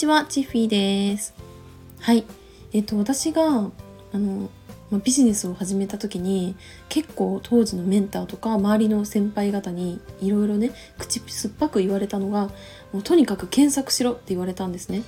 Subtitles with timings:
[0.00, 1.34] ちは、チッフィーです。
[1.98, 2.24] はい。
[2.72, 4.48] えっと、私が、あの、
[4.90, 6.56] まビジネスを始めた時に
[6.88, 12.50] 結構当時のメンターとか周りの先輩方にいろいろね口酸っぱく言われたのが
[12.92, 15.04] もうとにかく検索しろって言われたんですね。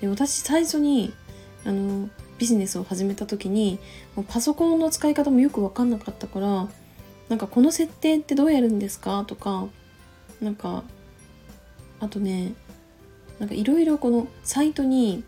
[0.00, 1.12] で私最初に
[1.64, 2.08] あの
[2.38, 3.78] ビジネスを始めた時に
[4.16, 6.66] もうパソコンの使い方もよく分かんなかったから
[7.28, 9.24] なんかこの設定ってどうやるんですか？
[9.28, 9.68] とか
[10.40, 10.82] なんか
[12.00, 12.54] あとね
[13.40, 15.24] なんかいろいろこのサイトに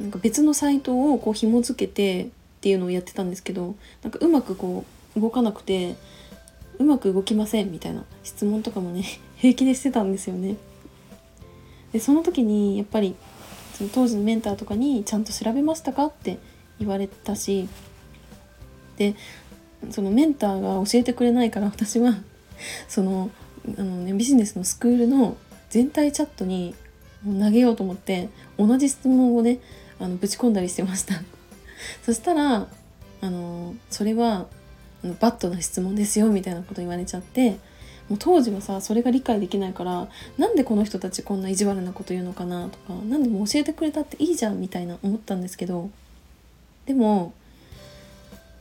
[0.00, 2.28] なんか別のサイトをこう紐付けてっ
[2.62, 4.84] ていうのをやってたんですけどなんかうまくこ
[5.16, 5.96] う動かなくて
[6.78, 9.04] うまく動きませんみたいな質問とかもね
[9.36, 10.56] 平気でしてたんですよね。
[11.92, 13.16] でその時にやっぱり
[13.74, 16.06] その当時のメンターとかにちゃんと調べましたか？
[16.06, 16.38] って
[16.78, 17.68] 言われたし
[18.96, 19.14] で
[19.90, 22.14] そのメンターが教えてくれないから私は
[22.88, 23.30] その
[23.76, 25.36] あの、ね、ビジネスのスクールの
[25.70, 26.74] 全体チャットに
[27.24, 28.28] 投げようと思って
[28.58, 29.58] 同じ質問をね
[30.00, 31.14] あのぶち込んだりしてました。
[32.04, 32.68] そしたら
[33.20, 34.46] あのそれは
[35.04, 37.58] あのバッドな質問ですよみたいなこと言われちゃって
[38.08, 45.90] もう当時はさそれが理解できないからなんでこの人たちこんな意地悪なこと言うのかなとか何でも教えてくれたっていいじゃんみたいな思ったんですけど
[46.86, 47.32] でも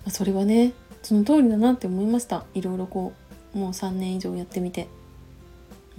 [0.08, 2.44] それはねその通りだなって思いました。
[2.54, 3.14] いろいろこ
[3.56, 4.88] うもう3年以上やってみて。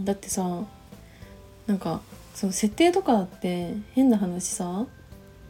[0.00, 0.64] だってさ
[1.66, 2.00] なんか
[2.34, 4.86] その設定とかって変な話さ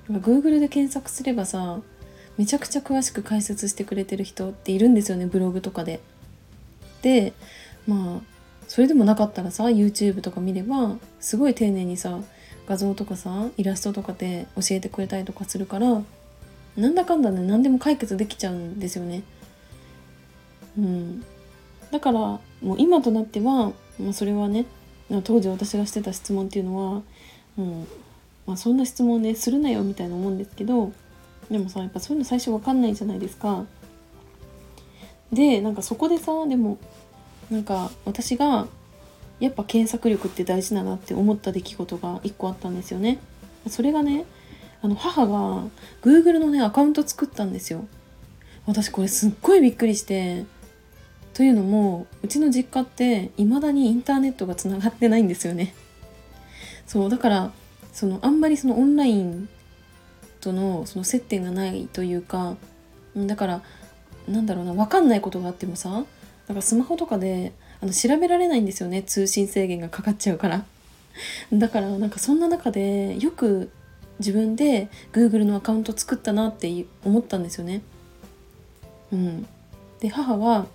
[0.09, 1.81] なんか Google で検索すればさ
[2.39, 6.01] めちゃくちゃ詳しく解説してくれてる人っているんですよねブログとかで。
[7.03, 7.33] で
[7.87, 8.33] まあ
[8.69, 12.19] それでもなかったらさ YouTube とか見ればすごい丁寧にさ
[12.67, 16.03] 画像とかさイラストとかで教えてくれたりとかするから
[16.77, 19.23] なんだかんだね何でも解決できちゃうんですよね。
[20.79, 21.25] うん、
[21.91, 24.65] だからもう今となっては、まあ、それはね
[25.21, 27.03] 当時私がしてた質問っていうのは
[27.57, 27.87] もう、
[28.47, 30.93] まあ、そんな質問ねするなよみたいな思うんですけど
[31.51, 33.67] でもさやっぱそういうの最初分かんないじゃないですか。
[35.33, 36.79] でなんかそこでさでも
[37.51, 38.67] なんか私が
[39.41, 43.19] やっぱ検索力って大事だなって思った出来事が1個あったんですよね。
[43.69, 44.25] それがね
[44.83, 45.65] あの母が
[46.03, 47.87] Google のねアカウント作ったんですよ。
[48.67, 50.45] 私これすっごいびっくりして
[51.35, 55.75] というのもうちの実家って未だにインターネットがつながってないんですよね。
[56.87, 57.53] そうだから
[57.93, 59.49] そのあんまりそのオンライン
[60.41, 62.57] とのその接点がないというか
[63.17, 63.63] だから
[64.29, 66.05] なんだろうな分かんないことがあってもさ
[66.49, 70.65] なんかスマホとかであの調べられないんですよね通信制限がかかっちゃうから。
[71.53, 73.71] だからなんかそんな中でよく
[74.19, 77.83] 自分で Google のアカウント作ったなって思ったんですよね。
[79.13, 79.47] うん。
[80.01, 80.67] で母は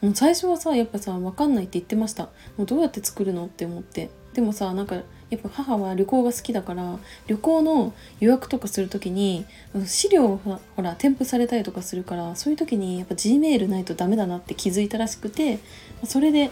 [0.00, 2.24] もう最初はさやっぱさ分かんないって言ってました。
[2.56, 4.10] もうどうやって作るのって思って。
[4.34, 4.96] でもさなんか
[5.30, 9.44] やっぱ母は旅行が好きだから旅行の予約とかする時に
[9.86, 10.36] 資料を
[10.76, 15.58] ほら添付されたりとかするからそういう時にやっぱ G メールないとダメだなって気づいたらしくて
[16.04, 16.50] それで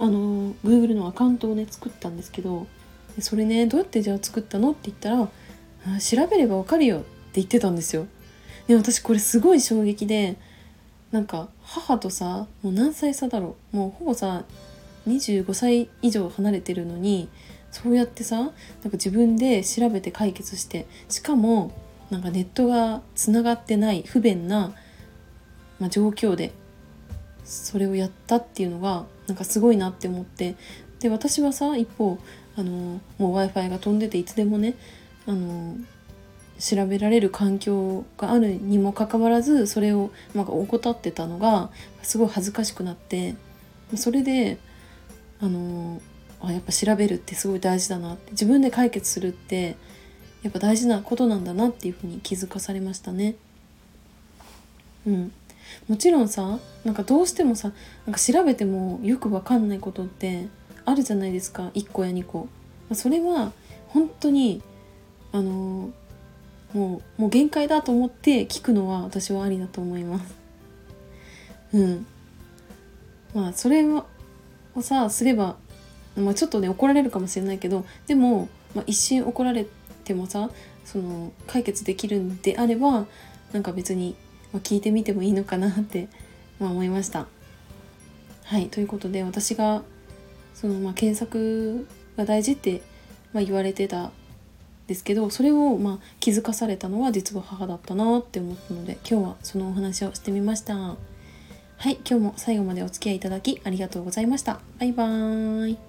[0.00, 2.66] あの Google のアカウントをね作ったんですけど
[3.20, 5.28] それねどうやってじゃあ作ったのって言ったら
[6.00, 8.06] 調べればわかるよって言ってたんですよ。
[8.66, 10.36] で私これすごい衝撃で
[11.12, 13.76] なんか母とさもう何歳差だろう。
[13.76, 14.44] もうほぼさ
[15.06, 17.28] 25歳以上離れてるのに
[17.70, 18.52] そうやってさなんか
[18.92, 21.72] 自分で調べて解決してしかも
[22.10, 24.74] なんかネットがつながってない不便な、
[25.78, 26.52] まあ、状況で
[27.44, 30.56] それをやったっていうのがなんかすごいなって思って
[31.00, 32.18] で私はさ一方
[32.56, 34.74] あのもう w i f i が飛んでていつでもね
[35.26, 35.76] あの
[36.58, 41.70] 調べられる環境があるにもかかわらずそれをなんか怠ってたのが
[42.02, 43.36] すごい恥ずかしくなって
[43.94, 44.58] それで
[45.40, 46.00] あの
[46.40, 49.76] あやっぱ調べるってすごい大事だなって自分で解決するって
[50.42, 53.34] やっぱ大事なことなんだなっていうふうに気づかされましたね。
[55.06, 55.32] うん、
[55.88, 57.72] もちろんさなんかどうしてもさ
[58.06, 60.46] なんか調べてもよくわかんないことって
[60.84, 62.48] あるじゃないですか1個や2個。
[62.92, 63.52] それは
[63.88, 64.62] 本当に
[65.32, 65.90] あの
[66.74, 70.34] もうもう限界だと思って聞くのは私はありだと思います。
[71.72, 72.06] うん。
[73.34, 74.06] まあそれを
[74.82, 75.56] さすれば、
[76.16, 79.66] まあ、ちょっとね怒られるかもしれないけどでも、まあ、一瞬怒られ
[80.04, 80.50] てもさ
[80.84, 83.06] その解決できるんであれば
[83.52, 84.14] なんか別に、
[84.52, 86.08] まあ、聞いてみてもいいのかなって、
[86.58, 87.26] まあ、思いました。
[88.44, 89.82] はいということで私が
[90.54, 91.86] その、まあ、検索
[92.16, 92.82] が大事って、
[93.32, 94.10] まあ、言われてた
[94.88, 100.74] ですけどそれをまあ気づかされたのは実は母だったなって思ったので今日はそのお話をしてみました。
[100.74, 104.58] はい今日も最後までお付き合いいただきありがとうございました。
[104.80, 105.87] バイバーイ。